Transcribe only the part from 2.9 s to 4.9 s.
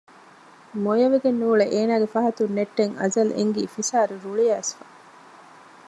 އަޒަލް އެންގީ ފިސާރި ރުޅިއައިސްފަ